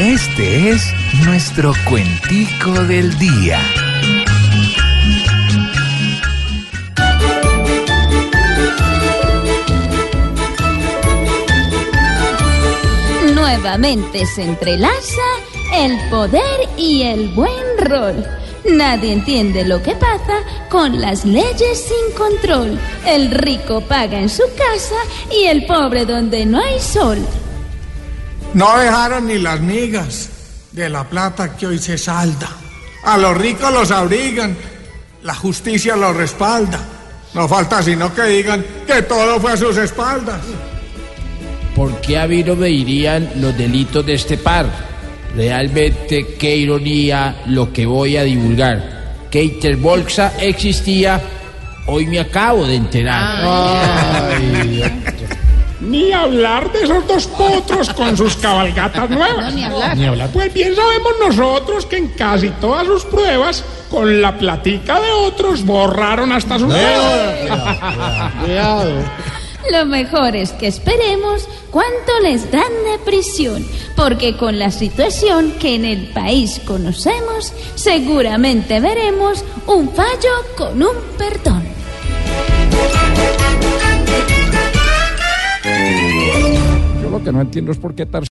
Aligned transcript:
Este 0.00 0.70
es 0.70 0.94
nuestro 1.26 1.74
cuentico 1.86 2.72
del 2.84 3.18
día. 3.18 3.58
Nuevamente 13.34 14.24
se 14.24 14.44
entrelaza 14.44 14.96
el 15.74 15.98
poder 16.08 16.40
y 16.78 17.02
el 17.02 17.28
buen 17.34 17.52
rol. 17.80 18.24
Nadie 18.70 19.12
entiende 19.12 19.66
lo 19.66 19.82
que 19.82 19.94
pasa 19.96 20.38
con 20.70 20.98
las 20.98 21.26
leyes 21.26 21.78
sin 21.78 22.16
control. 22.16 22.80
El 23.04 23.30
rico 23.32 23.82
paga 23.82 24.18
en 24.18 24.30
su 24.30 24.44
casa 24.56 24.96
y 25.30 25.44
el 25.44 25.66
pobre 25.66 26.06
donde 26.06 26.46
no 26.46 26.58
hay 26.58 26.80
sol. 26.80 27.18
No 28.54 28.78
dejaron 28.78 29.26
ni 29.26 29.38
las 29.38 29.60
migas 29.60 30.28
de 30.72 30.88
la 30.88 31.04
plata 31.04 31.56
que 31.56 31.66
hoy 31.66 31.78
se 31.78 31.96
salda. 31.96 32.48
A 33.04 33.16
los 33.16 33.36
ricos 33.36 33.72
los 33.72 33.90
abrigan, 33.90 34.56
la 35.22 35.34
justicia 35.34 35.96
los 35.96 36.16
respalda. 36.16 36.78
No 37.34 37.46
falta 37.48 37.82
sino 37.82 38.12
que 38.12 38.22
digan 38.24 38.64
que 38.86 39.02
todo 39.02 39.40
fue 39.40 39.52
a 39.52 39.56
sus 39.56 39.76
espaldas. 39.76 40.40
¿Por 41.74 42.00
qué 42.00 42.18
a 42.18 42.26
mí 42.26 42.42
no 42.42 42.56
me 42.56 42.68
irían 42.68 43.30
los 43.36 43.56
delitos 43.56 44.04
de 44.04 44.14
este 44.14 44.36
par? 44.36 44.66
Realmente, 45.36 46.34
qué 46.38 46.56
ironía 46.56 47.42
lo 47.46 47.72
que 47.72 47.86
voy 47.86 48.16
a 48.16 48.24
divulgar. 48.24 49.28
Que 49.30 49.44
Interbolsa 49.44 50.32
existía, 50.40 51.20
hoy 51.86 52.06
me 52.06 52.18
acabo 52.18 52.66
de 52.66 52.74
enterar. 52.74 54.32
Ni 55.90 56.12
hablar 56.12 56.70
de 56.70 56.84
esos 56.84 57.04
dos 57.08 57.26
potros 57.26 57.90
con 57.90 58.16
sus 58.16 58.36
cabalgatas 58.36 59.10
nuevas. 59.10 59.52
ni 59.52 59.64
hablar. 59.64 59.96
Ni 59.96 60.06
hablar. 60.06 60.30
Pues 60.32 60.54
bien 60.54 60.76
sabemos 60.76 61.12
nosotros 61.26 61.84
que 61.84 61.96
en 61.96 62.08
casi 62.08 62.50
todas 62.60 62.86
sus 62.86 63.04
pruebas, 63.04 63.64
con 63.90 64.22
la 64.22 64.38
platica 64.38 65.00
de 65.00 65.10
otros, 65.10 65.66
borraron 65.66 66.30
hasta 66.30 66.60
sus 66.60 66.72
Lo 69.72 69.84
mejor 69.86 70.36
es 70.36 70.52
que 70.52 70.68
esperemos 70.68 71.48
cuánto 71.72 72.20
les 72.22 72.48
dan 72.52 72.72
de 72.84 72.98
prisión, 73.04 73.66
porque 73.96 74.36
con 74.36 74.60
la 74.60 74.70
situación 74.70 75.52
que 75.58 75.74
en 75.74 75.84
el 75.84 76.06
país 76.12 76.60
conocemos, 76.64 77.52
seguramente 77.74 78.78
veremos 78.78 79.44
un 79.66 79.90
fallo 79.90 80.30
con 80.56 80.80
un 80.82 80.94
perdón. 81.18 81.69
Que 87.20 87.32
no 87.32 87.40
entiendo 87.40 87.72
es 87.72 87.78
por 87.78 87.94
qué 87.94 88.06